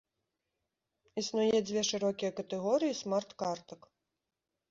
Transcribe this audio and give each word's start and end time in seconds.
Існуе 1.23 1.59
дзве 1.67 1.81
шырокія 1.91 2.31
катэгорыі 2.39 2.97
смарт-картак. 3.01 3.81